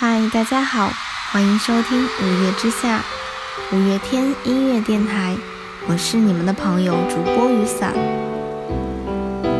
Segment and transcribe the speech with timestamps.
[0.00, 0.90] 嗨，大家好，
[1.30, 3.04] 欢迎收听五月之下
[3.70, 5.36] 五月天音乐电台，
[5.86, 7.92] 我是你们的朋友主播雨伞。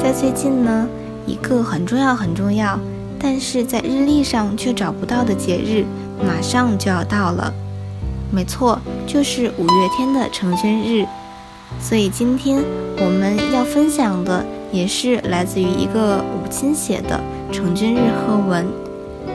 [0.02, 0.88] 在最近呢，
[1.26, 2.80] 一个很重要很重要，
[3.18, 5.84] 但是在日历上却找不到的节日，
[6.26, 7.52] 马上就要到了。
[8.30, 11.06] 没错，就是五月天的成军日。
[11.78, 12.64] 所以今天
[12.96, 17.20] 我们要分享的，也是来自于一个母亲写的
[17.52, 18.66] 成军日贺文。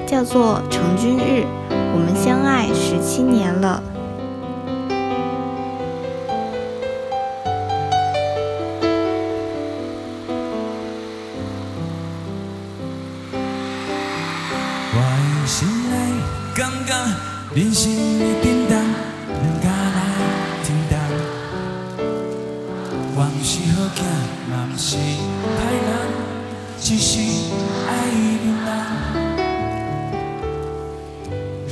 [0.05, 3.81] 叫做成军日，我们相爱十七年了。
[17.55, 18.75] 人生的震动，
[19.27, 19.97] 不敢来
[20.65, 20.93] 停动。
[23.15, 24.03] 我不是好囝，
[24.51, 25.87] 嘛不是歹人，
[26.77, 27.13] 只是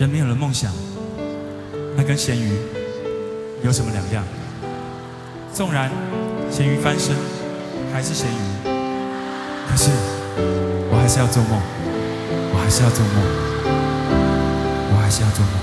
[0.04, 0.70] 人没有了梦想，
[1.96, 2.52] 那跟咸鱼
[3.64, 4.22] 有什么两样？
[5.54, 5.90] 纵然
[6.52, 7.16] 咸鱼翻身，
[7.94, 8.38] 还是咸鱼。
[9.66, 9.92] 可是
[10.92, 11.58] 我还是要做梦，
[12.52, 13.24] 我还是要做梦，
[14.92, 15.54] 我还是要做梦。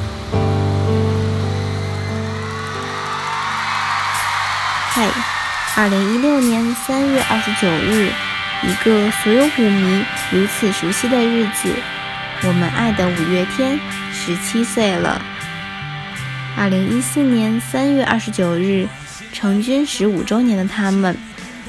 [4.88, 5.06] 嗨，
[5.76, 8.10] 二零一六年三月二十九日，
[8.62, 11.68] 一个所有舞迷如此熟悉的日子，
[12.44, 13.78] 我们爱的五月天。
[14.30, 15.20] 十七岁了。
[16.56, 18.86] 二零一四年三月二十九日，
[19.32, 21.16] 成军十五周年的他们，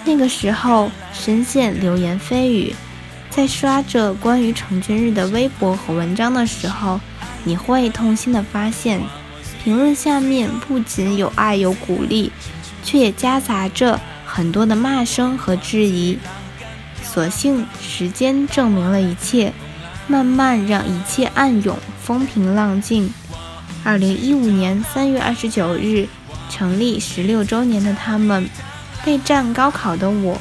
[0.05, 2.75] 那个时候深陷流言蜚语，
[3.31, 6.99] 在刷着关于成军日的微博和文章的时候，
[7.43, 9.01] 你会痛心的发现，
[9.63, 12.31] 评论下面不仅有爱有鼓励，
[12.83, 16.19] 却也夹杂着很多的骂声和质疑。
[17.01, 19.51] 所幸时间证明了一切。
[20.07, 23.11] 慢慢让一切暗涌风平浪静。
[23.83, 26.07] 二零一五年三月二十九日，
[26.49, 28.47] 成立十六周年的他们，
[29.03, 30.37] 备战高考的我，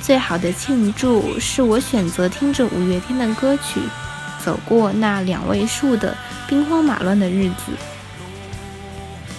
[0.00, 3.80] 最好的庆祝是我选择听着五月天的歌曲，
[4.42, 6.16] 走过那两位数的
[6.48, 7.72] 兵荒马乱的日子。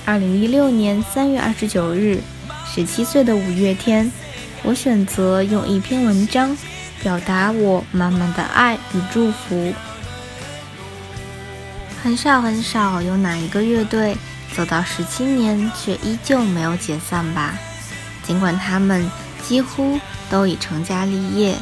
[0.05, 2.19] 二零一六年三月二十九日，
[2.65, 4.11] 十七岁的五月天，
[4.63, 6.55] 我选择用一篇文章。
[7.01, 9.73] 表达我满满的爱与祝福。
[12.01, 14.15] 很少很少有哪一个乐队
[14.55, 17.53] 走到十七年却依旧没有解散吧？
[18.23, 19.09] 尽管他们
[19.47, 19.99] 几乎
[20.29, 21.55] 都已成家立业。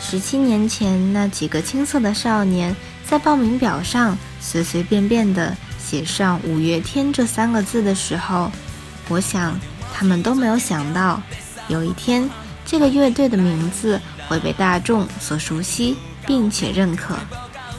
[0.00, 2.74] 十七年前，那几个青涩的少年
[3.04, 8.50] 在报名表上随随便便的写上“五月天”这三个字的时候，
[9.08, 9.58] 我想
[9.92, 11.20] 他们都没有想到，
[11.66, 12.30] 有一天
[12.64, 14.00] 这个乐队的名字。
[14.28, 15.96] 会被大众所熟悉，
[16.26, 17.16] 并且认可。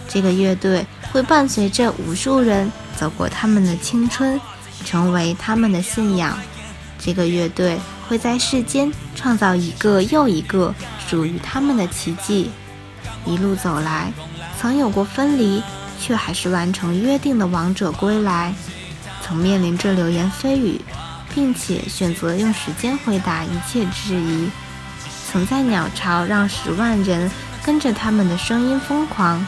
[0.07, 4.41] 这个乐队会伴随着无数人走过他们的青春，
[4.83, 6.37] 成为他们的信仰。
[6.97, 10.73] 这个乐队会在世间创造一个又一个
[11.07, 12.49] 属于他们的奇迹。
[13.25, 14.11] 一路走来，
[14.59, 15.61] 曾有过分离，
[16.01, 18.51] 却还是完成约定的王者归来；
[19.21, 20.81] 曾面临着流言蜚语，
[21.33, 24.49] 并且选择用时间回答一切质疑。
[25.31, 27.29] 曾在鸟巢让十万人
[27.63, 29.45] 跟着他们的声音疯狂，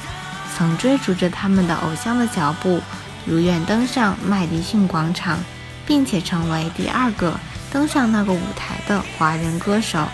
[0.55, 2.79] 曾追逐着他们的偶像的脚步，
[3.25, 5.39] 如愿登上麦迪逊广场，
[5.87, 7.39] 并且成为第二个
[7.71, 10.07] 登上那个舞台的华人歌手。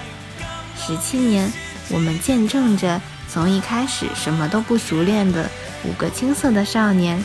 [0.77, 1.51] 十七年，
[1.89, 5.49] 我们见证着从一开始什么都不熟练的
[5.83, 7.21] 五个青涩的少年，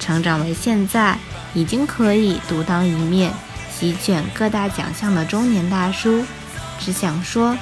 [0.00, 1.16] 成长为现在
[1.54, 3.32] 已经可以独当一面、
[3.72, 6.24] 席卷各大奖项的中年大叔。
[6.80, 7.56] 只想说。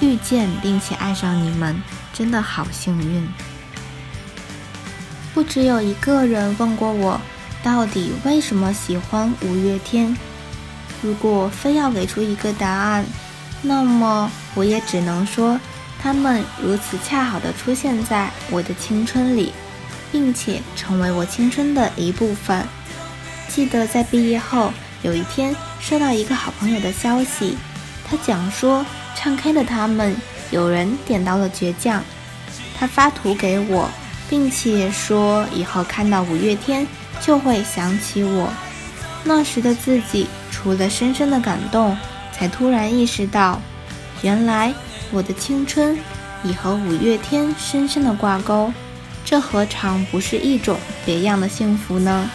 [0.00, 1.82] 遇见并且爱上你们，
[2.12, 3.28] 真的好幸运。
[5.34, 7.20] 不只有一个人问过我，
[7.62, 10.16] 到底为什么喜欢五月天。
[11.02, 13.04] 如果非要给出一个答案，
[13.60, 15.58] 那么我也只能说，
[16.00, 19.52] 他们如此恰好的出现在我的青春里，
[20.12, 22.64] 并且成为我青春的一部分。
[23.48, 24.72] 记得在毕业后，
[25.02, 27.56] 有一天收到一个好朋友的消息，
[28.08, 28.86] 他讲说。
[29.20, 30.14] 唱 K 的他们，
[30.52, 32.00] 有人点到了倔强，
[32.78, 33.90] 他发图给我，
[34.30, 36.86] 并且说以后看到五月天
[37.20, 38.48] 就会想起我。
[39.24, 41.98] 那时的自己，除了深深的感动，
[42.32, 43.60] 才突然意识到，
[44.22, 44.72] 原来
[45.10, 45.98] 我的青春
[46.44, 48.72] 已和五月天深深的挂钩，
[49.24, 52.30] 这何尝不是一种别样的幸福呢？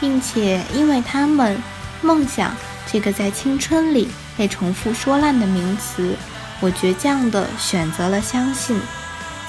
[0.00, 1.56] 并且因为他们，
[2.02, 2.52] 梦想
[2.90, 4.08] 这个在青春里。
[4.38, 6.14] 被重复说烂的名词，
[6.60, 8.78] 我倔强地选择了相信。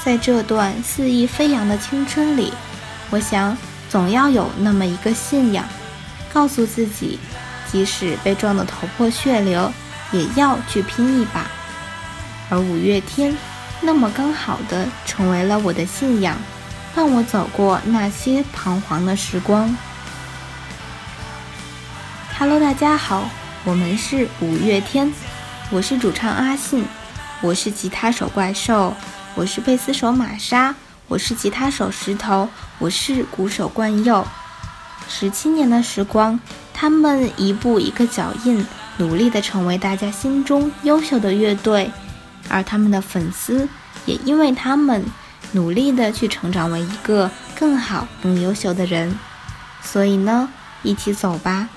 [0.02, 2.54] 在这段肆意飞扬的青春里，
[3.10, 3.58] 我想，
[3.90, 5.66] 总要有那么一个信仰，
[6.32, 7.20] 告诉自己，
[7.70, 9.70] 即使被撞得头破血流，
[10.14, 11.46] 也要去拼一把。
[12.50, 13.36] 而五月天，
[13.82, 16.38] 那么刚好的成为了我的信仰，
[16.96, 19.76] 伴我走过那些彷徨的时光。
[22.40, 23.28] Hello，大家好，
[23.64, 25.12] 我们是五月天，
[25.72, 26.86] 我是主唱阿信，
[27.42, 28.94] 我是吉他手怪兽，
[29.34, 30.76] 我是贝斯手玛莎，
[31.08, 32.48] 我是吉他手石头，
[32.78, 34.24] 我是鼓手冠佑。
[35.10, 36.40] 十七年的时光，
[36.76, 38.64] 他们一步一个脚印，
[38.98, 41.92] 努力的成为大家心中优秀的乐队，
[42.48, 43.68] 而他们的粉丝
[44.06, 45.04] 也因为他们
[45.54, 49.18] 努力的去成长为一个更好、更优秀的人。
[49.82, 50.48] 所以呢，
[50.84, 51.68] 一起走吧。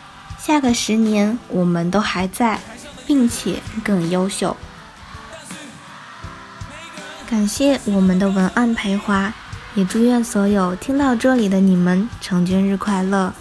[0.42, 2.58] 下个十年，我们都还在，
[3.06, 4.56] 并且更优秀。
[7.28, 9.34] 感谢我们的文案培华，
[9.74, 13.34] 也祝愿所有听到这里的你们成军日快乐。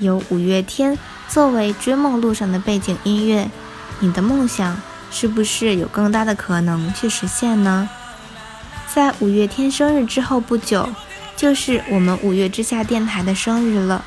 [0.00, 3.48] 有五月天作为追梦路上的背景音乐，
[4.00, 4.82] 你的梦想
[5.12, 7.88] 是不是有更大的可能去实现呢？
[8.92, 10.88] 在五月天生日之后不久，
[11.36, 14.04] 就是我们五月之下电台的生日了。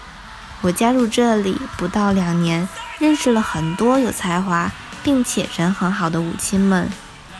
[0.61, 2.67] 我加入这里不到两年，
[2.99, 4.71] 认识了很多有才华
[5.01, 6.89] 并且人很好的舞亲们，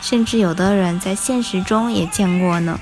[0.00, 2.80] 甚至有的人在现实中也见过呢。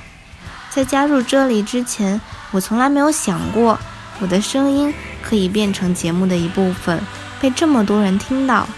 [0.70, 2.20] 在加入这里之前，
[2.52, 3.81] 我从来没有想过
[4.20, 7.02] 我的声音可以变成节目的一部分，
[7.41, 8.69] 被这么多人听到。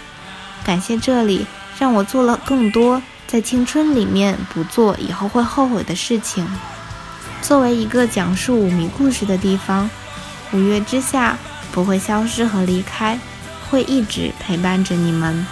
[0.63, 1.45] 感谢这里，
[1.77, 6.47] 让我做了更多在青春里面不做以后会后悔的事情。
[7.43, 9.87] 作为一个讲述舞迷故事的地方，
[10.53, 11.37] 五月之下。
[11.71, 13.19] 不会消失和离开，
[13.69, 15.45] 会一直陪伴着你们，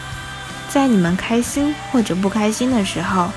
[0.69, 3.31] 在你们开心或者不开心的时候，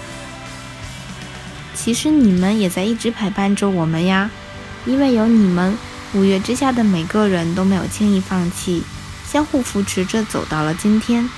[1.75, 4.31] 其实你们也在一直陪伴着我们呀。
[4.85, 5.79] 因为有你们，
[6.13, 8.83] 五月之下的每个人都没有轻易放弃，
[9.25, 11.29] 相互扶持着走到了今天。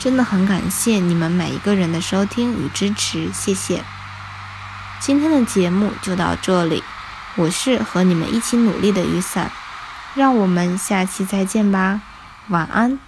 [0.00, 3.82] 真的很感谢你们每一个人的收听与支持，谢谢。
[5.00, 6.82] 今天的节目就到这里，
[7.36, 9.50] 我是和你们一起努力的雨伞。
[10.18, 12.00] 让我们下期再见吧，
[12.48, 12.98] 晚安。